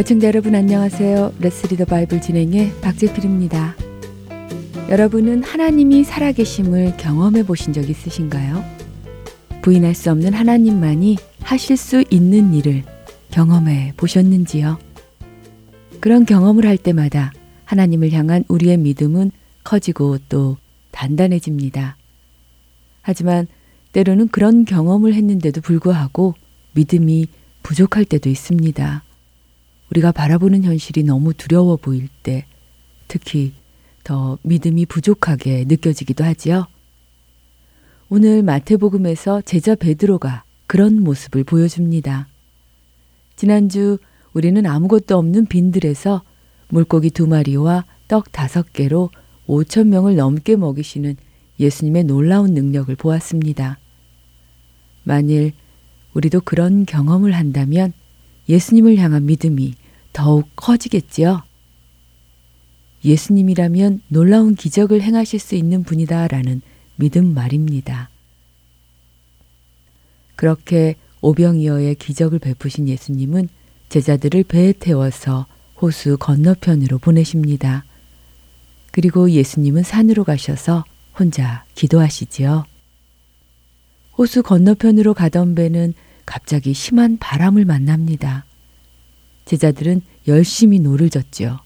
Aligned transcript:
애청자 0.00 0.28
여러분 0.28 0.54
안녕하세요. 0.54 1.34
레츠 1.40 1.66
리더 1.66 1.84
바이블 1.84 2.20
진행의 2.20 2.72
박재필입니다. 2.80 3.76
여러분은 4.88 5.44
하나님이 5.44 6.04
살아계심을 6.04 6.96
경험해 6.96 7.44
보신 7.44 7.72
적 7.72 7.88
있으신가요? 7.88 8.64
부인할 9.62 9.94
수 9.94 10.10
없는 10.10 10.32
하나님만이 10.32 11.16
하실 11.42 11.76
수 11.76 12.02
있는 12.10 12.54
일을 12.54 12.82
경험해 13.30 13.92
보셨는지요? 13.96 14.78
그런 16.00 16.24
경험을 16.24 16.66
할 16.66 16.76
때마다 16.76 17.32
하나님을 17.66 18.10
향한 18.10 18.42
우리의 18.48 18.78
믿음은 18.78 19.30
커지고 19.62 20.18
또 20.28 20.56
단단해집니다. 20.90 21.99
하지만 23.02 23.46
때로는 23.92 24.28
그런 24.28 24.64
경험을 24.64 25.14
했는데도 25.14 25.60
불구하고 25.60 26.34
믿음이 26.72 27.26
부족할 27.62 28.04
때도 28.04 28.28
있습니다. 28.28 29.02
우리가 29.90 30.12
바라보는 30.12 30.64
현실이 30.64 31.02
너무 31.02 31.34
두려워 31.34 31.76
보일 31.76 32.08
때 32.22 32.46
특히 33.08 33.52
더 34.04 34.38
믿음이 34.42 34.86
부족하게 34.86 35.64
느껴지기도 35.66 36.24
하지요. 36.24 36.66
오늘 38.08 38.42
마태복음에서 38.42 39.42
제자 39.42 39.74
베드로가 39.74 40.44
그런 40.66 41.02
모습을 41.02 41.44
보여줍니다. 41.44 42.28
지난주 43.36 43.98
우리는 44.32 44.64
아무것도 44.64 45.16
없는 45.16 45.46
빈들에서 45.46 46.22
물고기 46.68 47.10
두 47.10 47.26
마리와 47.26 47.84
떡 48.06 48.30
다섯 48.32 48.72
개로 48.72 49.10
5천 49.48 49.88
명을 49.88 50.16
넘게 50.16 50.56
먹이시는 50.56 51.16
예수님의 51.60 52.04
놀라운 52.04 52.54
능력을 52.54 52.94
보았습니다. 52.96 53.78
만일 55.04 55.52
우리도 56.14 56.40
그런 56.40 56.86
경험을 56.86 57.32
한다면 57.32 57.92
예수님을 58.48 58.96
향한 58.96 59.26
믿음이 59.26 59.74
더욱 60.12 60.48
커지겠지요. 60.56 61.42
예수님이라면 63.04 64.02
놀라운 64.08 64.54
기적을 64.54 65.02
행하실 65.02 65.38
수 65.38 65.54
있는 65.54 65.84
분이다라는 65.84 66.62
믿음 66.96 67.32
말입니다. 67.32 68.10
그렇게 70.36 70.96
오병이어의 71.20 71.94
기적을 71.96 72.38
베푸신 72.38 72.88
예수님은 72.88 73.48
제자들을 73.90 74.44
배에 74.44 74.72
태워서 74.72 75.46
호수 75.80 76.16
건너편으로 76.18 76.98
보내십니다. 76.98 77.84
그리고 78.90 79.30
예수님은 79.30 79.82
산으로 79.82 80.24
가셔서 80.24 80.84
혼자 81.18 81.64
기도하시지요. 81.74 82.64
호수 84.16 84.42
건너편으로 84.42 85.14
가던 85.14 85.54
배는 85.54 85.94
갑자기 86.26 86.74
심한 86.74 87.18
바람을 87.18 87.64
만납니다. 87.64 88.44
제자들은 89.44 90.02
열심히 90.28 90.78
노를 90.78 91.10
저었지요. 91.10 91.58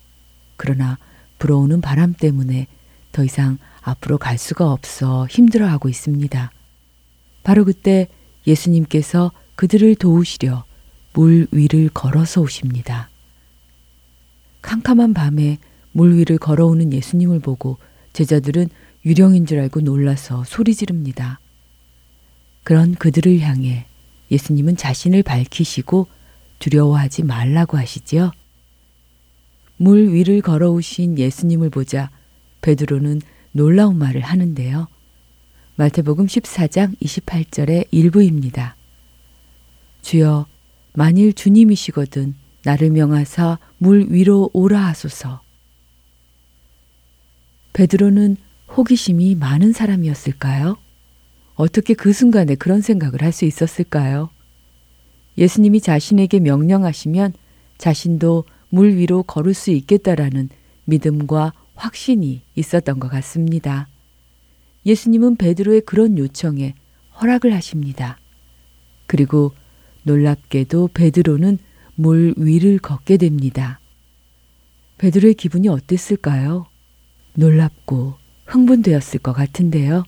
그러나 0.56 0.98
불어오는 1.38 1.80
바람 1.80 2.14
때문에 2.14 2.66
더 3.12 3.24
이상 3.24 3.58
앞으로 3.82 4.18
갈 4.18 4.38
수가 4.38 4.70
없어 4.72 5.26
힘들어하고 5.28 5.88
있습니다. 5.88 6.50
바로 7.42 7.64
그때 7.64 8.08
예수님께서 8.46 9.32
그들을 9.56 9.94
도우시려 9.96 10.64
물 11.12 11.46
위를 11.50 11.90
걸어서 11.92 12.40
오십니다. 12.40 13.10
캄캄한 14.62 15.14
밤에 15.14 15.58
물 15.92 16.16
위를 16.16 16.38
걸어오는 16.38 16.92
예수님을 16.92 17.40
보고 17.40 17.78
제자들은 18.14 18.68
유령인 19.04 19.46
줄 19.46 19.58
알고 19.60 19.80
놀라서 19.80 20.44
소리 20.44 20.74
지릅니다. 20.74 21.40
그런 22.62 22.94
그들을 22.94 23.40
향해 23.40 23.86
예수님은 24.30 24.76
자신을 24.76 25.22
밝히시고 25.22 26.08
두려워하지 26.58 27.24
말라고 27.24 27.76
하시지요. 27.76 28.32
물 29.76 30.12
위를 30.12 30.40
걸어오신 30.40 31.18
예수님을 31.18 31.70
보자 31.70 32.10
베드로는 32.62 33.20
놀라운 33.52 33.98
말을 33.98 34.22
하는데요. 34.22 34.88
마태복음 35.76 36.26
14장 36.26 36.98
28절의 37.00 37.88
일부입니다. 37.90 38.76
주여 40.02 40.46
만일 40.94 41.32
주님이시거든 41.32 42.34
나를 42.64 42.90
명하사 42.90 43.58
물 43.78 44.06
위로 44.08 44.48
오라 44.52 44.80
하소서. 44.86 45.42
베드로는 47.72 48.36
호기심이 48.68 49.34
많은 49.36 49.72
사람이었을까요? 49.72 50.76
어떻게 51.54 51.94
그 51.94 52.12
순간에 52.12 52.54
그런 52.54 52.80
생각을 52.80 53.22
할 53.22 53.32
수 53.32 53.44
있었을까요? 53.44 54.30
예수님이 55.38 55.80
자신에게 55.80 56.40
명령하시면 56.40 57.32
자신도 57.78 58.44
물 58.70 58.96
위로 58.96 59.22
걸을 59.22 59.54
수 59.54 59.70
있겠다라는 59.70 60.48
믿음과 60.84 61.52
확신이 61.74 62.42
있었던 62.54 63.00
것 63.00 63.08
같습니다. 63.08 63.88
예수님은 64.86 65.36
베드로의 65.36 65.82
그런 65.82 66.18
요청에 66.18 66.74
허락을 67.20 67.54
하십니다. 67.54 68.18
그리고 69.06 69.52
놀랍게도 70.04 70.90
베드로는 70.94 71.58
물 71.96 72.34
위를 72.36 72.78
걷게 72.78 73.16
됩니다. 73.16 73.80
베드로의 74.98 75.34
기분이 75.34 75.68
어땠을까요? 75.68 76.66
놀랍고 77.34 78.14
흥분되었을 78.46 79.20
것 79.20 79.32
같은데요. 79.32 80.04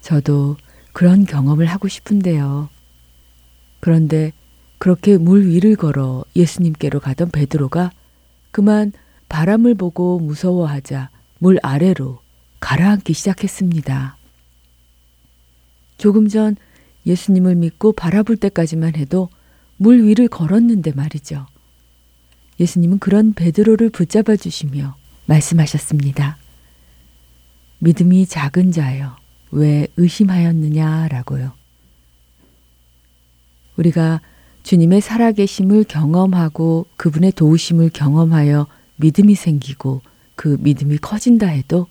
저도 0.00 0.56
그런 0.92 1.24
경험을 1.24 1.66
하고 1.66 1.88
싶은데요. 1.88 2.68
그런데 3.80 4.32
그렇게 4.78 5.18
물 5.18 5.46
위를 5.46 5.76
걸어 5.76 6.24
예수님께로 6.34 7.00
가던 7.00 7.30
베드로가 7.30 7.92
그만 8.50 8.92
바람을 9.28 9.74
보고 9.74 10.18
무서워하자 10.18 11.10
물 11.38 11.58
아래로 11.62 12.20
가라앉기 12.60 13.12
시작했습니다. 13.12 14.16
조금 15.98 16.28
전 16.28 16.56
예수님을 17.06 17.54
믿고 17.54 17.92
바라볼 17.92 18.36
때까지만 18.36 18.96
해도 18.96 19.28
물 19.76 20.02
위를 20.02 20.28
걸었는데 20.28 20.92
말이죠. 20.92 21.46
예수님은 22.58 22.98
그런 22.98 23.32
베드로를 23.32 23.90
붙잡아 23.90 24.36
주시며 24.36 24.96
말씀하셨습니다. 25.26 26.39
믿음이 27.80 28.26
작은 28.26 28.72
자여, 28.72 29.16
왜 29.50 29.86
의심하였느냐라고요. 29.96 31.52
우리가 33.76 34.20
주님의 34.62 35.00
살아계심을 35.00 35.84
경험하고 35.84 36.86
그분의 36.96 37.32
도우심을 37.32 37.90
경험하여 37.90 38.66
믿음이 38.96 39.34
생기고 39.34 40.02
그 40.36 40.58
믿음이 40.60 40.98
커진다 40.98 41.46
해도 41.46 41.86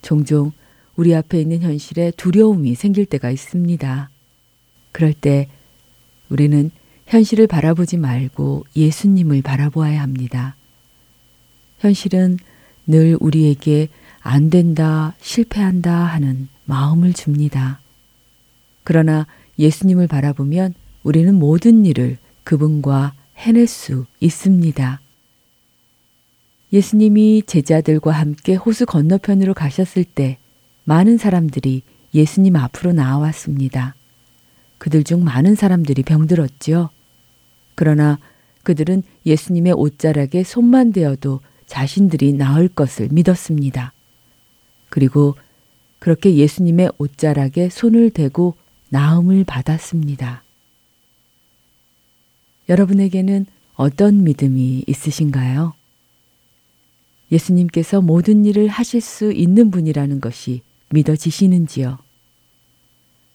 종종 0.00 0.52
우리 0.96 1.14
앞에 1.14 1.40
있는 1.40 1.60
현실에 1.60 2.10
두려움이 2.16 2.74
생길 2.74 3.04
때가 3.04 3.30
있습니다. 3.30 4.10
그럴 4.92 5.12
때 5.12 5.48
우리는 6.30 6.70
현실을 7.06 7.46
바라보지 7.46 7.98
말고 7.98 8.64
예수님을 8.74 9.42
바라보아야 9.42 10.00
합니다. 10.00 10.56
현실은 11.80 12.38
늘 12.86 13.18
우리에게 13.20 13.88
안 14.26 14.48
된다, 14.48 15.14
실패한다 15.20 15.92
하는 15.92 16.48
마음을 16.64 17.12
줍니다. 17.12 17.78
그러나 18.82 19.26
예수님을 19.58 20.06
바라보면 20.06 20.72
우리는 21.02 21.34
모든 21.34 21.84
일을 21.84 22.16
그분과 22.42 23.12
해낼 23.36 23.66
수 23.66 24.06
있습니다. 24.20 24.98
예수님이 26.72 27.42
제자들과 27.46 28.12
함께 28.12 28.54
호수 28.54 28.86
건너편으로 28.86 29.52
가셨을 29.52 30.04
때 30.04 30.38
많은 30.84 31.18
사람들이 31.18 31.82
예수님 32.14 32.56
앞으로 32.56 32.94
나왔습니다. 32.94 33.94
그들 34.78 35.04
중 35.04 35.22
많은 35.22 35.54
사람들이 35.54 36.02
병들었지요. 36.02 36.88
그러나 37.74 38.18
그들은 38.62 39.02
예수님의 39.26 39.74
옷자락에 39.74 40.44
손만 40.44 40.92
대어도 40.92 41.40
자신들이 41.66 42.32
나을 42.32 42.68
것을 42.68 43.08
믿었습니다. 43.10 43.92
그리고 44.94 45.34
그렇게 45.98 46.36
예수님의 46.36 46.92
옷자락에 46.98 47.68
손을 47.68 48.10
대고 48.10 48.54
나음을 48.90 49.42
받았습니다. 49.42 50.44
여러분에게는 52.68 53.46
어떤 53.74 54.22
믿음이 54.22 54.84
있으신가요? 54.86 55.74
예수님께서 57.32 58.02
모든 58.02 58.44
일을 58.44 58.68
하실 58.68 59.00
수 59.00 59.32
있는 59.32 59.72
분이라는 59.72 60.20
것이 60.20 60.62
믿어지시는지요? 60.90 61.98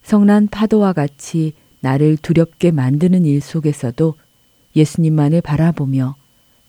성난 0.01 0.47
파도와 0.47 0.93
같이 0.93 1.51
나를 1.81 2.15
두렵게 2.15 2.71
만드는 2.71 3.25
일 3.25 3.41
속에서도 3.41 4.15
예수님만을 4.77 5.41
바라보며 5.41 6.15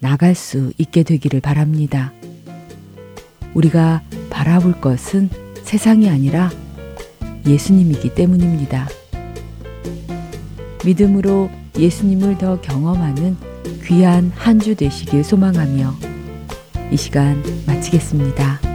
나갈 0.01 0.35
수 0.35 0.73
있게 0.79 1.05
되기를 1.05 1.41
바랍니다. 1.41 2.13
우리가 3.55 4.03
바라볼 4.31 4.81
것은 4.81 5.29
세상이 5.63 6.09
아니라 6.09 6.51
예수님이기 7.47 8.15
때문입니다. 8.15 8.89
믿음으로 10.85 11.51
예수님을 11.79 12.39
더 12.39 12.61
경험하는 12.61 13.37
귀한 13.85 14.33
한 14.35 14.59
주 14.61 14.75
되시길 14.75 15.25
소망하며 15.25 15.95
이 16.93 16.97
시간 16.97 17.43
마치겠습니다. 17.67 18.70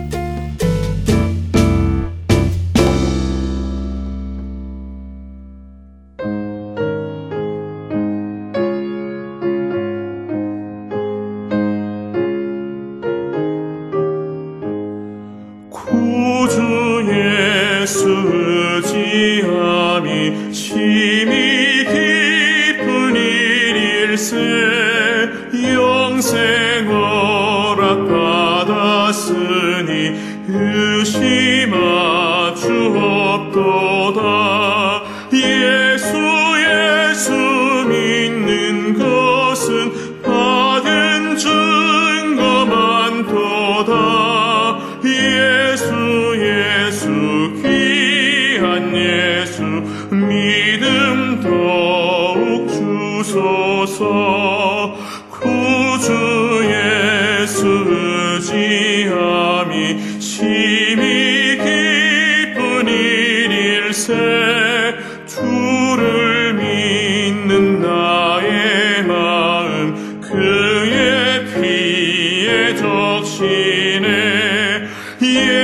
You 75.25 75.54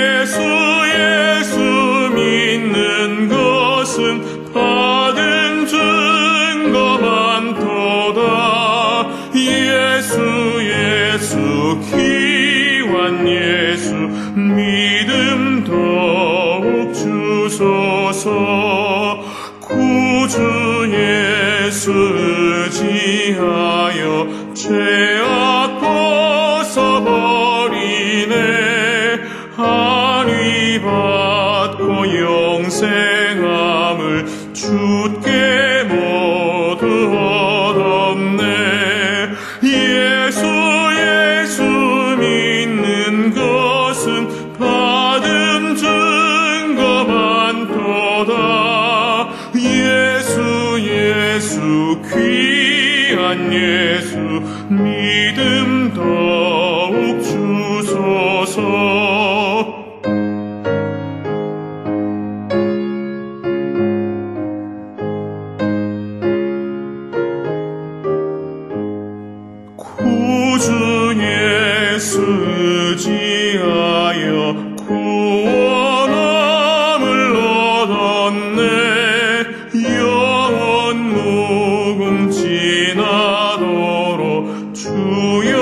주여 84.73 85.61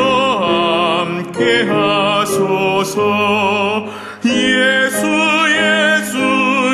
함께 0.99 1.63
하소서. 1.63 2.99
예수 4.25 5.07
예수 5.49 6.17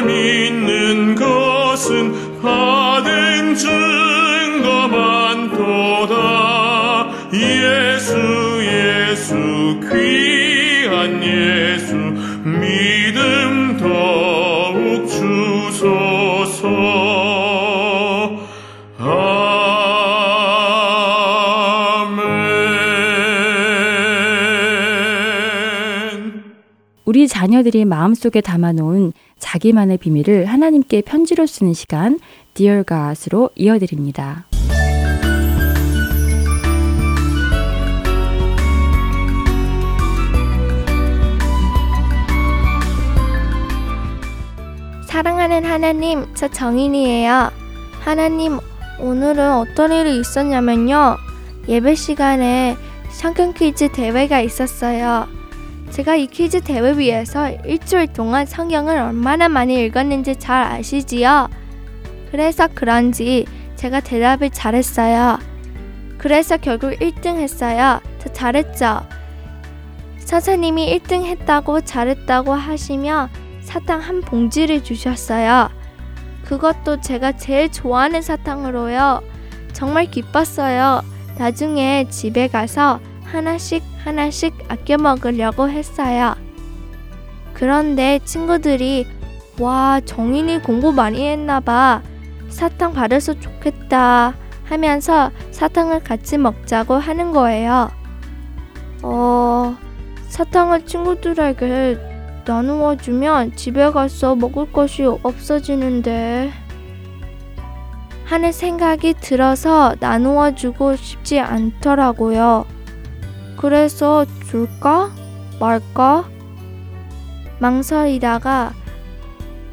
믿는 0.06 1.16
것은 1.16 2.42
받은 2.42 3.56
증거만 3.56 5.52
도다. 5.52 7.08
예수 7.34 8.16
예수 8.64 9.36
귀한 9.82 11.24
예수 11.24 11.96
믿 11.96 12.95
자녀들이 27.36 27.84
마음속에 27.84 28.40
담아놓은 28.40 29.12
자기만의 29.40 29.98
비밀을 29.98 30.46
하나님께 30.46 31.02
편지로 31.02 31.46
쓰는 31.46 31.74
시간 31.74 32.18
Dear 32.54 32.86
God으로 32.88 33.50
이어드립니다. 33.58 34.46
사랑하는 45.06 45.66
하나님, 45.66 46.34
저 46.36 46.48
정인이에요. 46.48 47.52
하나님, 48.00 48.60
오늘은 49.02 49.52
어떤 49.52 49.92
일이 49.92 50.22
있었냐면요. 50.22 51.18
예배 51.68 51.96
시간에 51.96 52.78
성경 53.10 53.52
퀴즈 53.52 53.92
대회가 53.92 54.40
있었어요. 54.40 55.35
제가 55.96 56.18
이 56.18 56.28
퀴즈 56.28 56.60
대회 56.60 56.98
위해서 56.98 57.50
일주일 57.64 58.08
동안 58.08 58.46
성경을 58.46 58.98
얼마나 58.98 59.48
많이 59.48 59.82
읽었는지 59.86 60.36
잘 60.36 60.62
아시지요? 60.62 61.48
그래서 62.32 62.68
그런지 62.68 63.46
제가 63.78 64.02
대답을 64.02 64.50
잘했어요. 64.50 65.40
그래서 66.18 66.58
결국 66.58 66.92
1등 67.00 67.38
했어요. 67.38 68.02
저 68.20 68.34
잘했죠? 68.34 69.08
선생님이 70.18 71.00
1등 71.00 71.24
했다고 71.24 71.80
잘했다고 71.80 72.52
하시며 72.52 73.30
사탕 73.62 74.02
한 74.02 74.20
봉지를 74.20 74.84
주셨어요. 74.84 75.70
그것도 76.44 77.00
제가 77.00 77.38
제일 77.38 77.72
좋아하는 77.72 78.22
사탕으로요. 78.22 79.22
정말 79.72 80.12
기뻤어요. 80.12 81.04
나중에 81.38 82.08
집에 82.10 82.50
가서 82.50 83.00
하나씩 83.36 83.84
하나씩 84.04 84.54
아껴 84.70 84.98
먹으려고 84.98 85.70
했어요. 85.70 86.36
그런데 87.54 88.20
친구들이 88.24 89.06
와, 89.60 90.00
정인이 90.06 90.62
공부 90.62 90.94
많이 90.94 91.28
했나 91.28 91.60
봐. 91.60 92.02
사탕 92.48 92.94
받아서 92.94 93.38
좋겠다. 93.38 94.36
하면서 94.64 95.32
사탕을 95.52 96.04
같이 96.04 96.38
먹자고 96.38 96.96
하는 96.96 97.32
거예요. 97.32 97.92
어, 99.04 99.76
사탕을 100.30 100.86
친구들에게 100.86 101.98
나누어 102.46 102.96
주면 102.96 103.56
집에 103.56 103.92
가서 103.92 104.36
먹을 104.36 104.72
것이 104.72 105.04
없어지는데. 105.04 106.52
하는 108.26 108.52
생각이 108.52 109.14
들어서 109.20 109.94
나누어 110.00 110.56
주고 110.56 110.96
싶지 110.96 111.40
않더라고요. 111.40 112.75
그래서 113.66 114.28
줄까? 114.48 115.10
말까? 115.60 116.30
망설이다가 117.58 118.74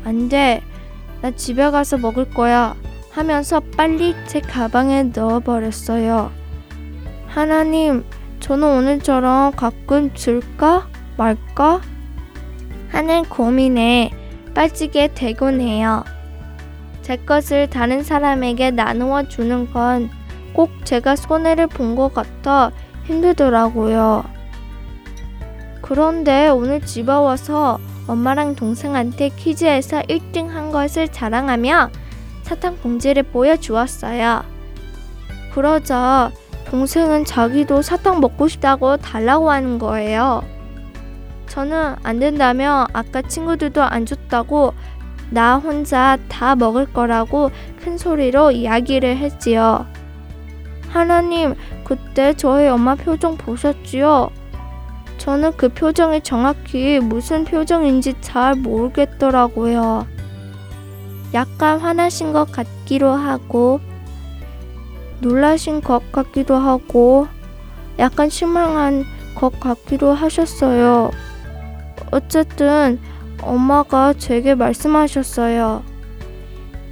안 0.02 0.30
돼. 0.30 0.62
나 1.20 1.30
집에 1.30 1.70
가서 1.70 1.99
먹을 1.99 2.30
거야. 2.30 2.75
하면서 3.11 3.61
빨리 3.76 4.14
제 4.26 4.40
가방에 4.40 5.02
넣어버렸어요. 5.14 6.32
하나님, 7.26 8.02
저는 8.40 8.66
오늘처럼 8.66 9.52
가끔 9.52 10.14
줄까? 10.14 10.88
말까? 11.18 11.82
하는 12.88 13.25
고민에 13.25 14.11
빠지게 14.54 15.12
되곤 15.12 15.61
해요. 15.61 16.02
제 17.02 17.16
것을 17.16 17.68
다른 17.68 18.02
사람에게 18.02 18.70
나누어 18.70 19.25
주는 19.28 19.70
건 19.70 20.08
꼭 20.54 20.84
제가 20.84 21.16
손해를 21.16 21.66
본 21.66 21.96
것 21.96 22.12
같아 22.14 22.70
힘들더라고요. 23.04 24.25
그런데 25.80 26.49
오늘 26.49 26.80
집에 26.80 27.12
와서 27.12 27.78
엄마랑 28.06 28.56
동생한테 28.56 29.30
퀴즈에서 29.30 30.02
1등 30.02 30.49
한 30.49 30.71
것을 30.71 31.09
자랑하며 31.09 31.90
사탕 32.42 32.76
봉지를 32.78 33.23
보여주었어요. 33.25 34.42
그러자 35.52 36.30
동생은 36.71 37.25
자기도 37.25 37.82
사탕 37.82 38.21
먹고 38.21 38.49
싶다고 38.49 38.97
달라고 38.97 39.50
하는 39.50 39.78
거예요. 39.78 40.42
저는 41.47 41.97
안 42.02 42.18
된다며 42.18 42.87
아까 42.94 43.21
친구들도 43.21 43.82
안 43.82 44.06
줬다고 44.06 44.73
나 45.28 45.56
혼자 45.56 46.16
다 46.28 46.56
먹을 46.56 46.90
거라고 46.90 47.50
큰 47.82 47.99
소리로 47.99 48.52
이야기를 48.52 49.18
했지요. 49.18 49.87
하나님, 50.92 51.54
그때 51.84 52.34
저희 52.34 52.68
엄마 52.68 52.94
표정 52.94 53.38
보셨지요? 53.38 54.28
저는 55.16 55.52
그 55.56 55.70
표정이 55.70 56.20
정확히 56.20 57.00
무슨 57.00 57.44
표정인지 57.44 58.14
잘 58.20 58.54
모르겠더라고요. 58.56 60.06
약간 61.32 61.80
화나신 61.80 62.34
것 62.34 62.52
같기도 62.52 63.08
하고, 63.08 63.80
놀라신 65.20 65.80
것 65.80 66.12
같기도 66.12 66.56
하고, 66.56 67.26
약간 67.99 68.28
실망한 68.28 69.04
것 69.34 69.58
같기도 69.61 70.12
하셨어요. 70.12 71.11
어쨌든, 72.11 73.00
엄마가 73.40 74.12
제게 74.12 74.54
말씀하셨어요. 74.54 75.82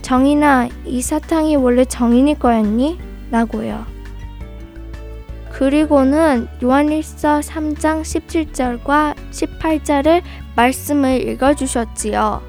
정인아, 0.01 0.69
이 0.87 1.03
사탕이 1.03 1.57
원래 1.57 1.85
정인이 1.85 2.39
거였니? 2.39 3.10
라고요. 3.31 3.87
그리고는 5.53 6.49
요한일서 6.63 7.41
3장 7.41 8.03
17절과 8.03 9.15
18절을 9.31 10.23
말씀을 10.57 11.29
읽어주셨지요. 11.29 12.43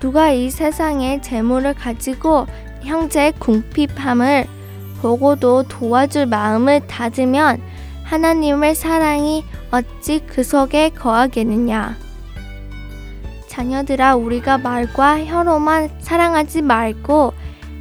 누가 0.00 0.30
이 0.30 0.50
세상의 0.50 1.22
재물을 1.22 1.74
가지고 1.74 2.46
형제의 2.82 3.32
궁핍함을 3.38 4.46
보고도 5.02 5.64
도와줄 5.64 6.26
마음을 6.26 6.86
다지면 6.86 7.60
하나님의 8.04 8.74
사랑이 8.74 9.44
어찌 9.70 10.20
그 10.26 10.42
속에 10.42 10.90
거하겠느냐. 10.90 11.96
자녀들아 13.48 14.14
우리가 14.14 14.58
말과 14.58 15.24
혀로만 15.24 15.90
사랑하지 15.98 16.62
말고 16.62 17.34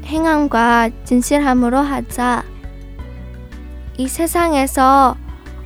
행함과 0.07 0.89
진실함으로 1.03 1.77
하자. 1.77 2.43
이 3.97 4.07
세상에서 4.07 5.17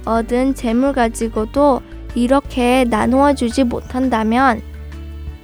얻은 0.06 0.56
재물 0.56 0.94
가지고도 0.94 1.82
이렇게 2.16 2.84
나누어 2.90 3.34
주지 3.34 3.64
못한다면 3.64 4.62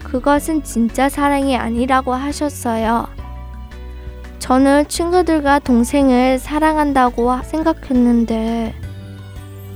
그것은 0.04 0.64
진짜 0.64 1.10
사랑이 1.10 1.56
아니라고 1.56 2.14
하셨어요. 2.14 3.08
저는 4.40 4.88
친구들과 4.88 5.60
동생을 5.60 6.40
사랑한다고 6.40 7.42
생각했는데 7.44 8.74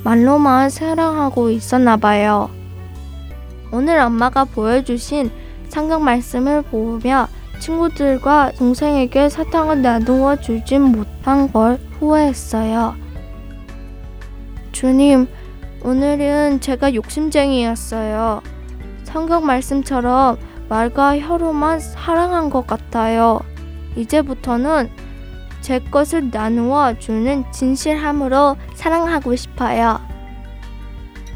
말로만 0.03 0.69
사랑하고 0.71 1.51
있었나 1.51 1.97
봐요. 1.97 2.49
오늘 3.71 3.99
엄마가 3.99 4.45
보여주신 4.45 5.29
성경 5.69 6.03
말씀을 6.03 6.63
보며 6.63 7.27
친구들과 7.61 8.51
동생에게 8.57 9.29
사탕을 9.29 9.81
나누어 9.81 10.35
주진 10.35 10.81
못한 10.81 11.51
걸 11.53 11.79
후회했어요. 11.99 12.95
주님, 14.71 15.27
오늘은 15.83 16.59
제가 16.59 16.95
욕심쟁이였어요. 16.95 18.41
성경 19.03 19.45
말씀처럼 19.45 20.37
말과 20.69 21.19
혀로만 21.19 21.79
사랑한 21.79 22.49
것 22.49 22.65
같아요. 22.65 23.39
이제부터는 23.95 24.89
제 25.61 25.79
것을 25.79 26.31
나누어 26.31 26.97
주는 26.97 27.43
진실함으로 27.51 28.57
사랑하고 28.73 29.35
싶어요. 29.35 30.01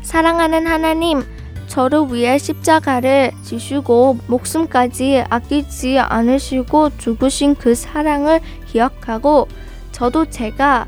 사랑하는 0.02 0.66
하나님, 0.66 1.22
저를 1.68 2.08
위해 2.14 2.38
십자가를 2.38 3.32
지시고 3.44 4.18
목숨까지 4.28 5.24
아끼지 5.30 6.00
않으시고 6.00 6.98
죽으신 6.98 7.56
그 7.56 7.76
사랑을 7.76 8.40
기억하고 8.68 9.48
저도 9.92 10.26
제가 10.26 10.88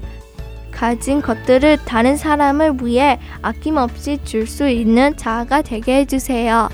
가진 0.71 1.21
것들을 1.21 1.77
다른 1.85 2.17
사람을 2.17 2.77
위해 2.83 3.19
아낌없이 3.41 4.19
줄 4.23 4.45
수 4.45 4.69
있는 4.69 5.17
자아가 5.17 5.61
되게 5.61 5.99
해주세요. 5.99 6.69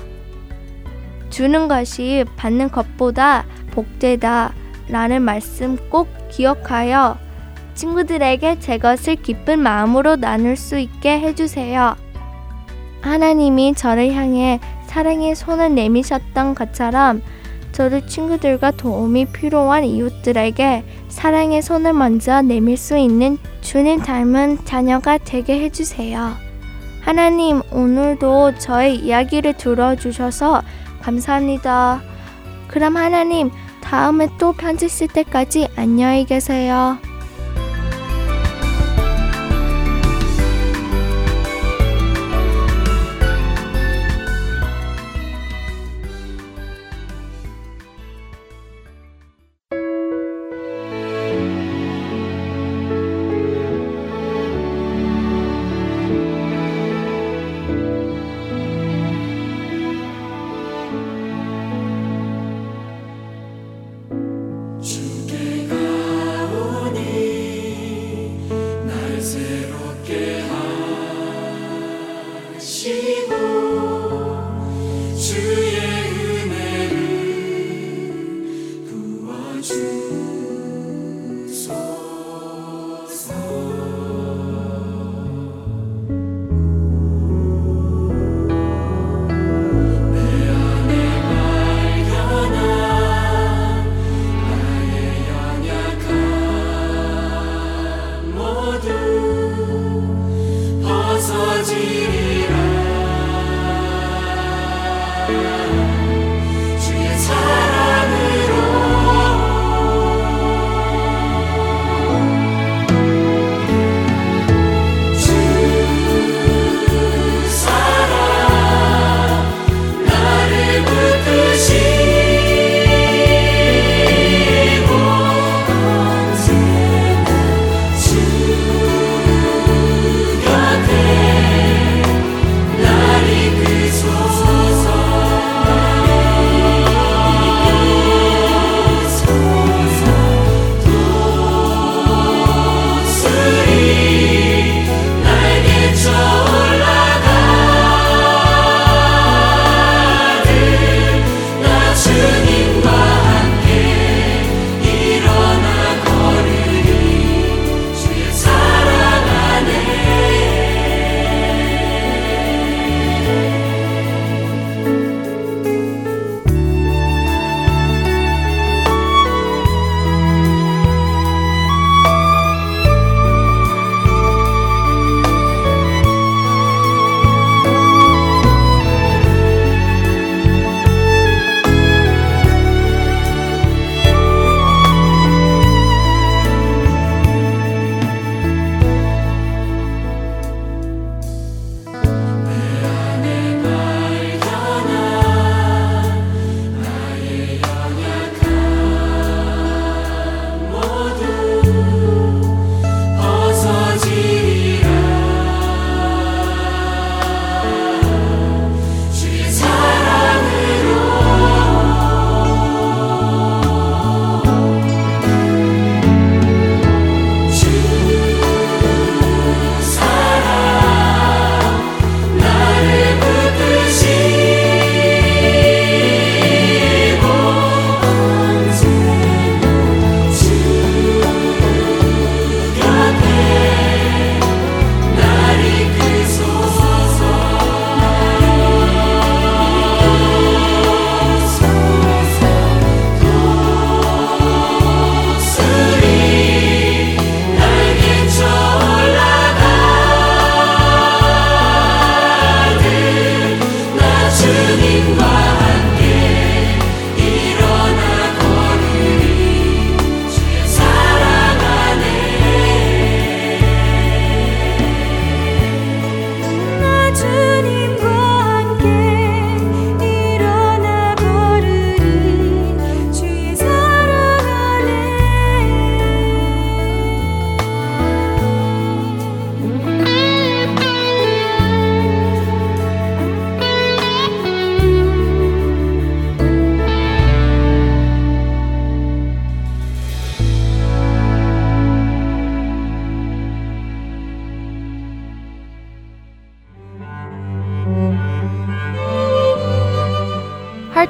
주는 1.30 1.68
것이 1.68 2.24
받는 2.36 2.70
것보다 2.70 3.46
복되다 3.70 4.52
라는 4.88 5.22
말씀 5.22 5.76
꼭 5.88 6.08
기억하여 6.30 7.18
친구들에게 7.74 8.60
제 8.60 8.78
것을 8.78 9.16
기쁜 9.16 9.58
마음으로 9.60 10.16
나눌 10.16 10.56
수 10.56 10.78
있게 10.78 11.18
해주세요. 11.18 12.03
하나님이 13.04 13.74
저를 13.74 14.14
향해 14.14 14.60
사랑의 14.86 15.34
손을 15.34 15.74
내미셨던 15.74 16.54
것처럼 16.54 17.20
저를 17.72 18.06
친구들과 18.06 18.70
도움이 18.70 19.26
필요한 19.26 19.84
이웃들에게 19.84 20.84
사랑의 21.08 21.60
손을 21.60 21.92
먼저 21.92 22.40
내밀 22.40 22.78
수 22.78 22.96
있는 22.96 23.36
주님 23.60 24.00
닮은 24.00 24.64
자녀가 24.64 25.18
되게 25.18 25.60
해주세요. 25.60 26.32
하나님, 27.02 27.60
오늘도 27.70 28.58
저의 28.58 28.96
이야기를 28.96 29.58
들어주셔서 29.58 30.62
감사합니다. 31.02 32.00
그럼 32.68 32.96
하나님, 32.96 33.50
다음에 33.82 34.28
또 34.38 34.52
편지 34.52 34.88
쓸 34.88 35.08
때까지 35.08 35.68
안녕히 35.76 36.24
계세요. 36.24 36.96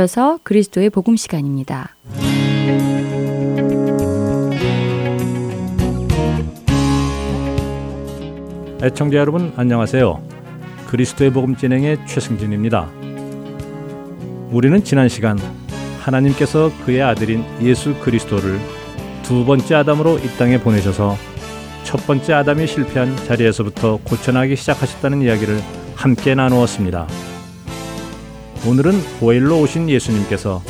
이어서 0.00 0.38
그리스도의 0.42 0.88
복음 0.88 1.14
시간입니다. 1.16 1.94
애청자 8.82 9.18
여러분 9.18 9.52
안녕하세요. 9.56 10.22
그리스도의 10.88 11.32
복음 11.32 11.54
진행의 11.54 12.06
최승진입니다. 12.06 12.88
우리는 14.50 14.82
지난 14.82 15.10
시간 15.10 15.38
하나님께서 16.00 16.70
그의 16.86 17.02
아들인 17.02 17.44
예수 17.60 17.94
그리스도를 18.00 18.58
두 19.22 19.44
번째 19.44 19.74
아담으로 19.74 20.18
이 20.18 20.28
땅에 20.38 20.58
보내셔서 20.58 21.16
첫 21.84 22.06
번째 22.06 22.32
아담이 22.32 22.66
실패한 22.66 23.16
자리에서부터 23.16 23.98
고쳐나기 24.04 24.56
시작하셨다는 24.56 25.20
이야기를 25.22 25.60
함께 25.94 26.34
나누었습니다. 26.34 27.06
오늘은 28.66 28.92
고일로 29.20 29.58
오신 29.60 29.88
예수님께서 29.88 30.60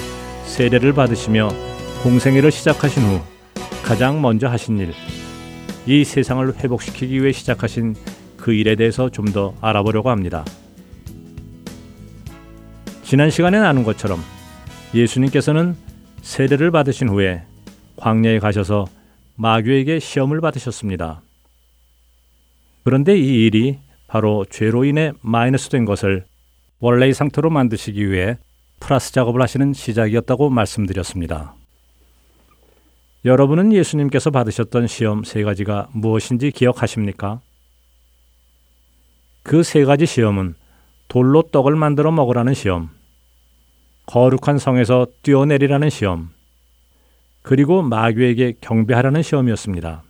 세례를 0.44 0.92
받으시며 0.92 1.48
공생애를 2.04 2.52
시작하신 2.52 3.02
후 3.02 3.20
가장 3.82 4.22
먼저 4.22 4.46
하신 4.46 4.78
일, 4.78 4.92
이 5.86 6.04
세상을 6.04 6.56
회복시키기 6.56 7.20
위해 7.20 7.32
시작하신 7.32 7.96
그 8.36 8.52
일에 8.52 8.76
대해서 8.76 9.08
좀 9.10 9.32
더 9.32 9.54
알아보려고 9.60 10.08
합니다. 10.10 10.44
지난 13.02 13.28
시간에 13.28 13.58
나눈 13.58 13.82
것처럼 13.82 14.20
예수님께서는 14.94 15.76
세례를 16.22 16.70
받으신 16.70 17.08
후에 17.08 17.42
광야에 17.96 18.38
가셔서 18.38 18.86
마귀에게 19.34 19.98
시험을 19.98 20.40
받으셨습니다. 20.40 21.22
그런데 22.84 23.18
이 23.18 23.46
일이 23.46 23.78
바로 24.06 24.44
죄로 24.48 24.84
인해 24.84 25.12
마이너스 25.22 25.68
된 25.70 25.84
것을 25.84 26.24
원래의 26.80 27.14
상태로 27.14 27.50
만드시기 27.50 28.10
위해 28.10 28.38
플러스 28.80 29.12
작업을 29.12 29.42
하시는 29.42 29.72
시작이었다고 29.72 30.48
말씀드렸습니다. 30.50 31.54
여러분은 33.24 33.72
예수님께서 33.74 34.30
받으셨던 34.30 34.86
시험 34.86 35.24
세 35.24 35.42
가지가 35.42 35.88
무엇인지 35.92 36.50
기억하십니까? 36.52 37.40
그 39.42 39.62
세 39.62 39.84
가지 39.84 40.06
시험은 40.06 40.54
돌로 41.08 41.42
떡을 41.42 41.76
만들어 41.76 42.12
먹으라는 42.12 42.54
시험, 42.54 42.88
거룩한 44.06 44.58
성에서 44.58 45.06
뛰어내리라는 45.22 45.90
시험, 45.90 46.30
그리고 47.42 47.82
마귀에게 47.82 48.54
경배하라는 48.60 49.22
시험이었습니다. 49.22 50.02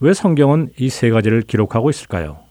왜 0.00 0.14
성경은 0.14 0.70
이 0.78 0.88
세 0.88 1.10
가지를 1.10 1.42
기록하고 1.42 1.90
있을까요? 1.90 2.49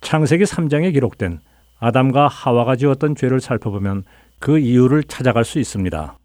창세기 0.00 0.44
3장에 0.44 0.92
기록된 0.92 1.40
아담과 1.78 2.28
하와가 2.28 2.76
지었던 2.76 3.16
죄를 3.16 3.40
살펴보면 3.40 4.04
그 4.38 4.58
이유를 4.58 5.04
찾아갈 5.04 5.44
수 5.44 5.58
있습니다. 5.58 6.16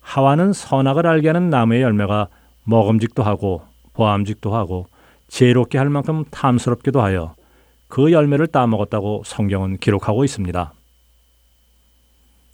하와는 0.00 0.52
선악을 0.52 1.06
알게 1.06 1.28
하는 1.28 1.50
나무의 1.50 1.82
열매가 1.82 2.28
먹음직도 2.64 3.22
하고 3.22 3.62
보암직도 3.94 4.54
하고 4.54 4.86
지혜롭게 5.28 5.78
할 5.78 5.88
만큼 5.88 6.24
탐스럽기도 6.30 7.00
하여 7.00 7.34
그 7.88 8.12
열매를 8.12 8.46
따먹었다고 8.46 9.22
성경은 9.24 9.78
기록하고 9.78 10.24
있습니다. 10.24 10.72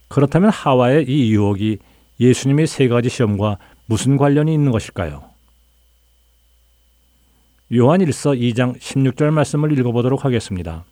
그렇다면 0.09 0.51
하와의 0.51 1.05
이 1.09 1.33
유혹이 1.33 1.79
예수님의 2.21 2.67
세 2.67 2.89
가지 2.89 3.09
시험과 3.09 3.59
무슨 3.87 4.17
관련이 4.17 4.53
있는 4.53 4.73
것일까요? 4.73 5.36
요한 7.75 7.99
1서 7.99 8.39
2장 8.39 8.79
16절 8.79 9.33
말씀을 9.33 9.77
읽어보도록 9.77 10.25
하겠습니다. 10.25 10.85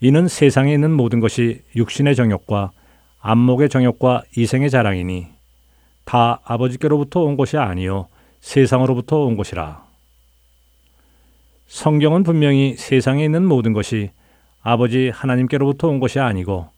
이는 0.00 0.28
세상에 0.28 0.72
있는 0.72 0.92
모든 0.92 1.20
것이 1.20 1.60
육신의 1.76 2.16
정욕과 2.16 2.70
안목의 3.20 3.68
정욕과 3.68 4.22
이생의 4.34 4.70
자랑이니 4.70 5.26
다 6.06 6.40
아버지께로부터 6.42 7.20
온 7.20 7.36
것이 7.36 7.58
아니요 7.58 8.08
세상으로부터 8.40 9.24
온 9.24 9.36
것이라. 9.36 9.84
성경은 11.66 12.22
분명히 12.22 12.74
세상에 12.78 13.22
있는 13.26 13.44
모든 13.44 13.74
것이 13.74 14.10
아버지 14.62 15.10
하나님께로부터 15.10 15.88
온 15.88 16.00
것이 16.00 16.18
아니고 16.18 16.70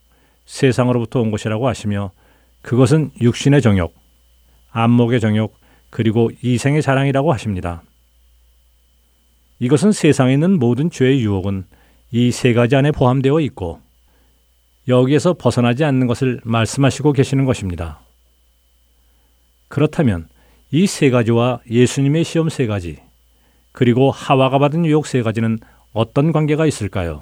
세상으로부터 0.43 1.21
온 1.21 1.31
것이라고 1.31 1.65
하시며 1.65 2.11
그것은 2.61 3.11
육신의 3.21 3.61
정욕, 3.61 3.95
안목의 4.71 5.21
정욕, 5.21 5.55
그리고 5.89 6.29
이생의 6.41 6.81
자랑이라고 6.81 7.31
하십니다. 7.31 7.83
이것은 9.61 9.91
세상에 9.91 10.33
있는 10.33 10.57
모든 10.57 10.89
죄의 10.89 11.21
유혹은 11.21 11.65
이 12.11 12.31
세 12.31 12.53
가지 12.53 12.75
안에 12.75 12.91
포함되어 12.91 13.39
있고 13.41 13.79
여기에서 14.87 15.33
벗어나지 15.33 15.83
않는 15.85 16.07
것을 16.07 16.41
말씀하시고 16.43 17.13
계시는 17.13 17.45
것입니다. 17.45 17.99
그렇다면 19.67 20.27
이 20.71 20.87
세 20.87 21.11
가지와 21.11 21.59
예수님의 21.69 22.23
시험 22.23 22.49
세 22.49 22.65
가지, 22.65 22.97
그리고 23.71 24.09
하와가 24.09 24.57
받은 24.57 24.83
유혹 24.85 25.05
세 25.05 25.21
가지는 25.21 25.59
어떤 25.93 26.31
관계가 26.31 26.65
있을까요? 26.65 27.21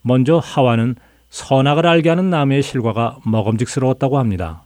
먼저 0.00 0.38
하와는 0.38 0.94
선악을 1.28 1.86
알게 1.86 2.08
하는 2.08 2.30
나무의 2.30 2.62
실과가 2.62 3.18
먹음직스러웠다고 3.26 4.18
합니다. 4.18 4.62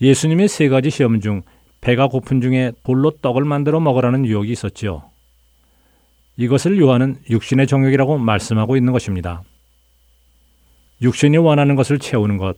예수님의 0.00 0.48
세 0.48 0.68
가지 0.68 0.88
시험 0.90 1.20
중 1.20 1.42
배가 1.84 2.08
고픈 2.08 2.40
중에 2.40 2.72
돌로 2.82 3.10
떡을 3.10 3.44
만들어 3.44 3.78
먹으라는 3.78 4.24
유혹이 4.24 4.50
있었지요. 4.50 5.02
이것을 6.38 6.80
요한은 6.80 7.16
육신의 7.28 7.66
정욕이라고 7.66 8.16
말씀하고 8.16 8.78
있는 8.78 8.94
것입니다. 8.94 9.42
육신이 11.02 11.36
원하는 11.36 11.76
것을 11.76 11.98
채우는 11.98 12.38
것, 12.38 12.56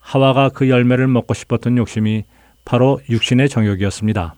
하와가 0.00 0.48
그 0.48 0.70
열매를 0.70 1.06
먹고 1.06 1.34
싶었던 1.34 1.76
욕심이 1.76 2.24
바로 2.64 2.98
육신의 3.10 3.50
정욕이었습니다. 3.50 4.34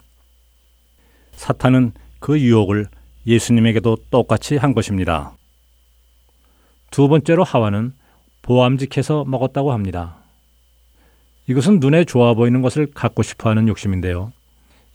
사탄은 1.32 1.92
그 2.18 2.40
유혹을 2.40 2.86
예수님에게도 3.24 3.98
똑같이 4.10 4.56
한 4.56 4.74
것입니다. 4.74 5.36
두 6.90 7.06
번째로 7.06 7.44
하와는 7.44 7.92
보암직해서 8.42 9.26
먹었다고 9.26 9.72
합니다. 9.72 10.17
이것은 11.48 11.80
눈에 11.80 12.04
좋아 12.04 12.34
보이는 12.34 12.60
것을 12.60 12.88
갖고 12.92 13.22
싶어 13.22 13.48
하는 13.48 13.68
욕심인데요. 13.68 14.32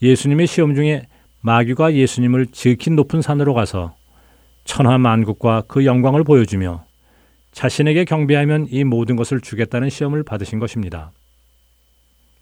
예수님의 0.01 0.45
시험 0.45 0.75
중에 0.75 1.07
마귀가 1.41 1.93
예수님을 1.93 2.47
지극히 2.47 2.91
높은 2.91 3.21
산으로 3.21 3.53
가서 3.53 3.95
천하 4.63 4.97
만국과 4.97 5.63
그 5.67 5.85
영광을 5.85 6.23
보여주며 6.23 6.85
자신에게 7.51 8.05
경배하면 8.05 8.67
이 8.69 8.83
모든 8.83 9.15
것을 9.15 9.41
주겠다는 9.41 9.89
시험을 9.89 10.23
받으신 10.23 10.59
것입니다. 10.59 11.11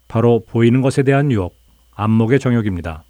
바로 0.08 0.44
보이는 0.46 0.82
것에 0.82 1.02
대한 1.02 1.32
유혹, 1.32 1.54
안목의 1.94 2.38
정욕입니다. 2.38 3.04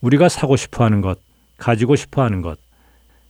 우리가 0.00 0.30
사고 0.30 0.56
싶어 0.56 0.84
하는 0.84 1.02
것, 1.02 1.18
가지고 1.58 1.96
싶어 1.96 2.22
하는 2.22 2.40
것, 2.40 2.58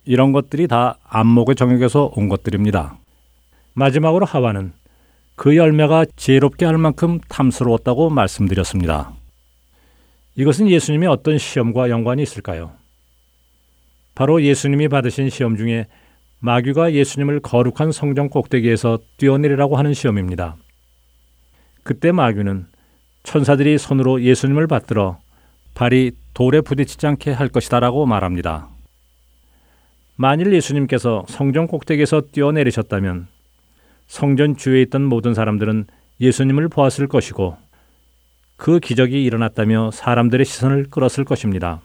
이런 0.05 0.31
것들이 0.31 0.69
다 0.69 0.97
안목의 1.09 1.57
정욕에서 1.57 2.13
온 2.15 2.29
것들입니다. 2.29 2.99
마지막으로 3.75 4.27
하와는 4.27 4.73
그 5.41 5.57
열매가 5.57 6.05
지혜롭게 6.17 6.67
할 6.67 6.77
만큼 6.77 7.19
탐스러웠다고 7.31 8.11
말씀드렸습니다. 8.11 9.15
이것은 10.35 10.69
예수님의 10.69 11.09
어떤 11.09 11.39
시험과 11.39 11.89
연관이 11.89 12.23
있을까요? 12.23 12.73
바로 14.15 14.43
예수님이 14.43 14.89
받으신 14.89 15.31
시험 15.31 15.57
중에 15.57 15.87
마귀가 16.41 16.93
예수님을 16.93 17.41
거룩한 17.41 17.91
성전 17.91 18.29
꼭대기에서 18.29 18.99
뛰어내리라고 19.17 19.79
하는 19.79 19.95
시험입니다. 19.95 20.57
그때 21.85 22.13
마귀는 22.13 22.67
천사들이 23.23 23.79
손으로 23.79 24.21
예수님을 24.21 24.67
받들어 24.67 25.21
발이 25.73 26.13
돌에 26.35 26.61
부딪히지 26.61 27.07
않게 27.07 27.33
할 27.33 27.49
것이다라고 27.49 28.05
말합니다. 28.05 28.69
만일 30.17 30.53
예수님께서 30.53 31.25
성전 31.29 31.67
꼭대기에서 31.67 32.25
뛰어내리셨다면 32.31 33.40
성전 34.11 34.57
주위에 34.57 34.83
있던 34.83 35.05
모든 35.05 35.35
사람들은 35.35 35.87
예수님을 36.21 36.69
보았을 36.69 37.07
것이고 37.07 37.57
그 38.57 38.81
기적이 38.81 39.23
일어났다며 39.23 39.93
사람들의 39.93 40.45
시선을 40.45 40.89
끌었을 40.91 41.25
것입니다. 41.25 41.81